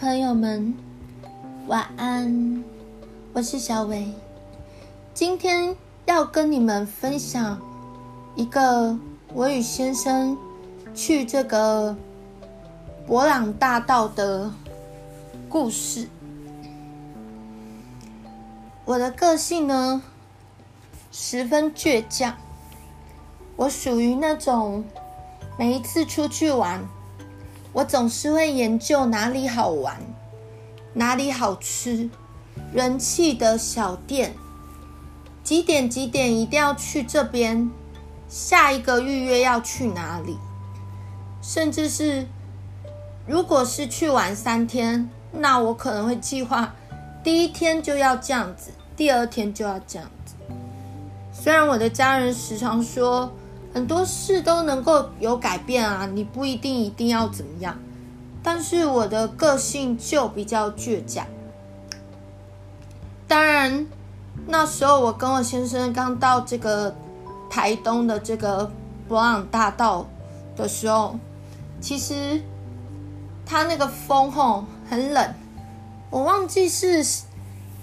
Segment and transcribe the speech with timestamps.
[0.00, 0.74] 朋友们，
[1.66, 2.64] 晚安，
[3.34, 4.10] 我是小伟。
[5.12, 7.60] 今天要跟你们分享
[8.34, 8.98] 一个
[9.34, 10.38] 我与先生
[10.94, 11.94] 去这个
[13.06, 14.50] 博朗大道的
[15.50, 16.08] 故事。
[18.86, 20.00] 我的个性呢，
[21.12, 22.34] 十分倔强。
[23.54, 24.82] 我属于那种
[25.58, 26.82] 每一次出去玩，
[27.72, 29.96] 我总是会研究哪里好玩，
[30.92, 32.10] 哪里好吃，
[32.72, 34.34] 人气的小店，
[35.44, 37.70] 几点几点一定要去这边，
[38.28, 40.36] 下一个预约要去哪里，
[41.40, 42.26] 甚至是
[43.26, 46.74] 如果是去玩三天，那我可能会计划
[47.22, 50.34] 第一天就要这样子，第二天就要这样子。
[51.32, 53.32] 虽然我的家人时常说，
[53.72, 57.78] 很多事都能够有改变啊，你不一定一定要怎么样。
[58.42, 61.26] 但是我的个性就比较倔强。
[63.28, 63.86] 当然，
[64.46, 66.94] 那时候我跟我先生刚到这个
[67.48, 68.70] 台东的这个
[69.08, 70.06] 博朗大道
[70.56, 71.16] 的时候，
[71.80, 72.42] 其实
[73.46, 75.34] 它那个风吼很冷，
[76.10, 77.04] 我忘记是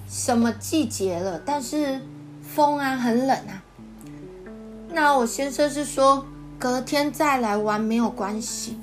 [0.09, 2.01] 什么季节了，但是
[2.41, 3.63] 风啊很冷啊。
[4.99, 6.25] 那我先生是说
[6.57, 8.79] 隔天再来玩没有关系，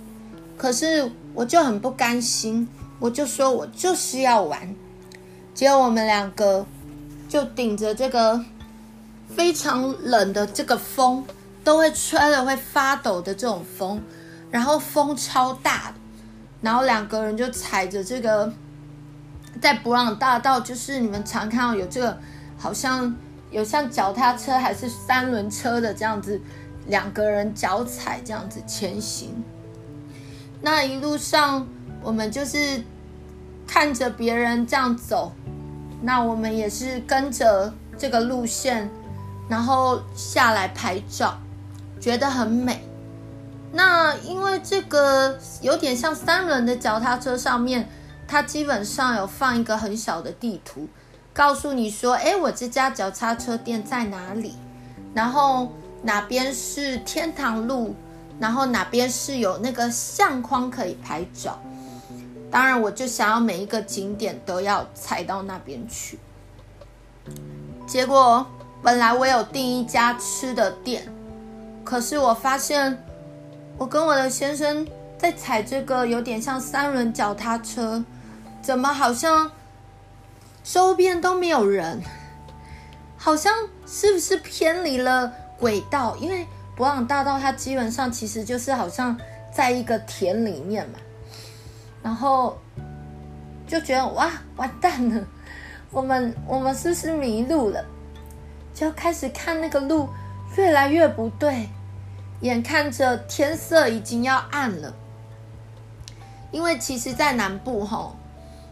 [0.56, 2.68] 可是我就很不甘心，
[3.00, 4.76] 我就说我就是要玩。
[5.52, 6.64] 结果我们两个
[7.28, 8.40] 就顶着这个
[9.28, 11.24] 非常冷的这个风，
[11.64, 14.00] 都会吹了会发抖的这种风，
[14.52, 15.92] 然后风超大，
[16.60, 18.52] 然后两个人就踩着这个
[19.60, 22.16] 在博朗大道，就是你们常看到有这个
[22.56, 23.12] 好像。
[23.54, 26.40] 有像脚踏车还是三轮车的这样子，
[26.88, 29.44] 两个人脚踩这样子前行。
[30.60, 31.64] 那一路上，
[32.02, 32.82] 我们就是
[33.64, 35.30] 看着别人这样走，
[36.02, 38.90] 那我们也是跟着这个路线，
[39.48, 41.38] 然后下来拍照，
[42.00, 42.82] 觉得很美。
[43.70, 47.88] 那因为这个有点像三轮的脚踏车，上面
[48.26, 50.88] 它基本上有放一个很小的地图。
[51.34, 54.54] 告诉你说，诶，我这家脚踏车店在哪里？
[55.12, 55.68] 然后
[56.02, 57.96] 哪边是天堂路？
[58.38, 61.60] 然后哪边是有那个相框可以拍照？
[62.52, 66.20] 当然，我就想要每一个景点都要踩到那边去。
[67.84, 68.46] 结果
[68.80, 71.12] 本来我有订一家吃的店，
[71.82, 72.96] 可是我发现
[73.76, 74.86] 我跟我的先生
[75.18, 78.04] 在踩这个有点像三轮脚踏车，
[78.62, 79.50] 怎么好像？
[80.64, 82.02] 周边都没有人，
[83.18, 83.52] 好像
[83.86, 86.16] 是不是偏离了轨道？
[86.16, 89.16] 因为博朗大道它基本上其实就是好像
[89.52, 90.98] 在一个田里面嘛，
[92.02, 92.58] 然后
[93.66, 95.22] 就觉得哇，完蛋了，
[95.90, 97.84] 我们我们是不是迷路了？
[98.72, 100.08] 就开始看那个路
[100.56, 101.68] 越来越不对，
[102.40, 104.92] 眼看着天色已经要暗了，
[106.50, 108.16] 因为其实，在南部吼，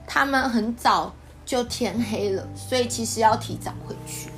[0.06, 1.14] 他们很早。
[1.44, 4.30] 就天黑了，所以其实要提早回去。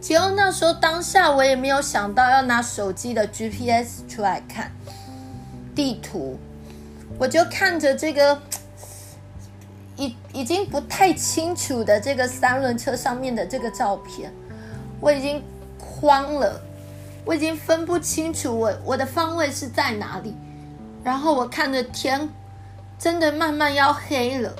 [0.00, 4.70] 结果那时候当下我也没有想到要拿手机的 GPS 出来看
[5.74, 6.38] 地图，
[7.18, 8.40] 我就看着这个
[9.96, 14.32] 已已经不太清楚的这个三轮车上面的这个照片，
[15.00, 15.42] 我已经
[15.78, 16.60] 慌了，
[17.24, 20.34] 我已经分不清楚我我的方位是在哪里。
[21.02, 22.28] 然后我看着天，
[22.98, 24.54] 真的慢慢要黑了。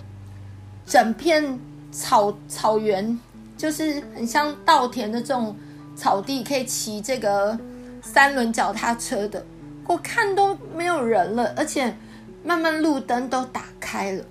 [0.86, 1.58] 整片
[1.90, 3.18] 草草原
[3.56, 5.54] 就是很像稻田的这种
[5.96, 7.58] 草地，可以骑这个
[8.00, 9.44] 三轮脚踏车的。
[9.86, 11.96] 我看都没有人了，而且
[12.44, 14.24] 慢慢路灯都打开了。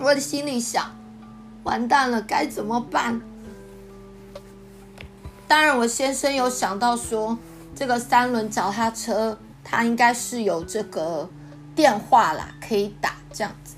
[0.00, 0.96] 我的心里想：
[1.62, 3.20] 完蛋了，该怎么办？
[5.46, 7.38] 当然，我先生有想到说，
[7.76, 11.28] 这个三轮脚踏车它应该是有这个
[11.74, 13.76] 电话啦，可以打这样子。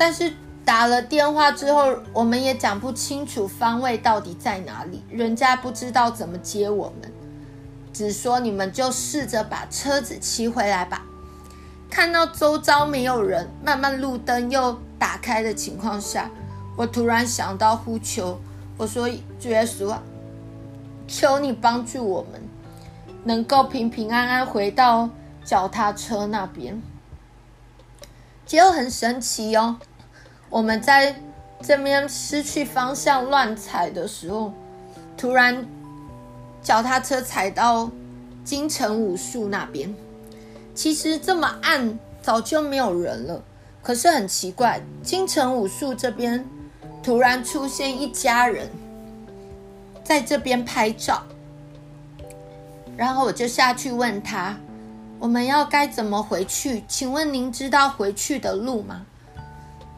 [0.00, 0.32] 但是
[0.64, 7.12] 打了电话之后，我们也讲不清楚方位到底在哪里，人家不知道怎么接我们，
[7.92, 11.04] 只说你们就试着把车子骑回来吧。
[11.90, 16.30] 看到周遭没有人，慢慢路灯又打开的情况下，
[16.78, 18.40] 我突然想到呼求，
[18.78, 19.06] 我说
[19.38, 20.02] ：“主耶稣啊，
[21.06, 22.40] 求你帮助我们，
[23.24, 25.10] 能够平平安安回到
[25.44, 26.80] 脚踏车那边。”
[28.46, 29.76] 结果很神奇哦。
[30.50, 31.14] 我们在
[31.62, 34.52] 这边失去方向、乱踩的时候，
[35.16, 35.64] 突然
[36.60, 37.88] 脚踏车踩到
[38.44, 39.94] 金城武术那边。
[40.74, 43.42] 其实这么暗，早就没有人了。
[43.82, 46.44] 可是很奇怪，金城武术这边
[47.02, 48.68] 突然出现一家人
[50.02, 51.22] 在这边拍照，
[52.96, 54.56] 然后我就下去问他，
[55.18, 56.82] 我们要该怎么回去？
[56.88, 59.06] 请问您知道回去的路吗？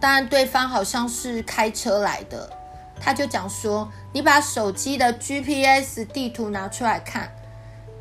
[0.03, 2.51] 当然，对方好像是开车来的，
[3.01, 7.31] 他就讲说：“你把手机的 GPS 地图拿出来看，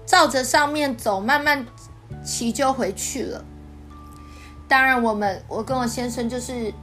[0.03, 1.63] 照着上面走，慢慢
[2.25, 3.45] 骑就回去了。”
[4.67, 6.73] 当然，我们我跟我先生就是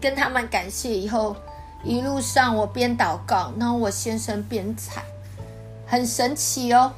[0.00, 1.34] 跟他们感谢以后，
[1.82, 5.02] 一路上我边祷告，然后我先生边踩，
[5.84, 6.92] 很神奇哦。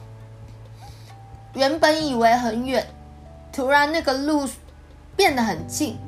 [1.54, 2.86] 原本以为很远，
[3.50, 4.46] 突然那个路
[5.16, 5.98] 变得很近。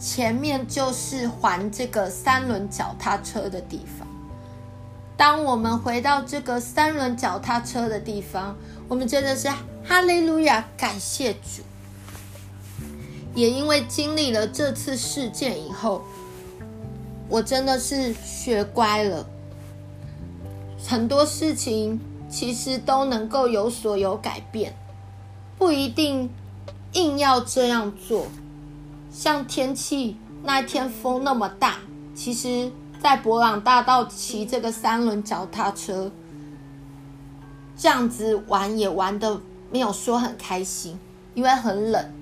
[0.00, 4.08] 前面就是还这个三轮脚踏车的地方。
[5.14, 8.56] 当我们回到这个三轮脚踏车的地方，
[8.88, 9.50] 我们真的是
[9.84, 11.62] 哈利路亚，感谢主。
[13.34, 16.02] 也因为经历了这次事件以后，
[17.28, 19.26] 我真的是学乖了。
[20.82, 22.00] 很多事情
[22.30, 24.74] 其实都能够有所有改变，
[25.58, 26.30] 不一定
[26.94, 28.26] 硬要这样做。
[29.10, 31.76] 像天气那一天风那么大，
[32.14, 32.70] 其实，
[33.02, 36.10] 在博朗大道骑这个三轮脚踏车，
[37.76, 39.40] 这样子玩也玩的
[39.70, 40.98] 没有说很开心，
[41.34, 42.12] 因为很冷。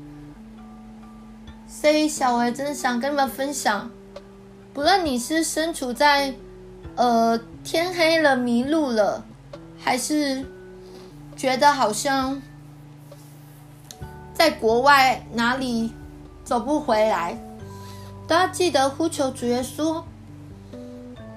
[1.67, 3.91] 所以小维真的想跟你们分享，
[4.73, 6.35] 不论你是身处在
[6.97, 9.23] 呃天黑了迷路了，
[9.79, 10.47] 还是
[11.37, 12.41] 觉得好像
[14.33, 15.93] 在国外哪里。
[16.49, 17.39] 走不回来，
[18.27, 20.03] 都要记得呼求主耶稣。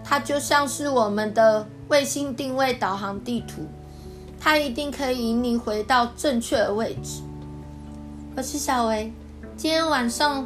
[0.06, 3.64] 它就像是我们的卫星定位导航地图，
[4.40, 7.22] 它一定可以引你回到正确的位置。
[8.38, 9.12] 我是小维，
[9.58, 10.46] 今天晚上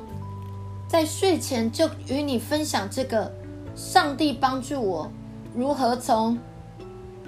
[0.88, 3.32] 在睡前就与你分享这个
[3.76, 5.12] 上帝帮助我
[5.54, 6.40] 如何从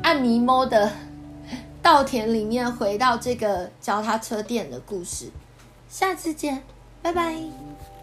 [0.01, 0.91] 暗迷摸的
[1.83, 5.29] 稻田里面回到这个脚踏车店的故事。
[5.87, 6.63] 下次见。
[7.07, 7.96] 拜拜。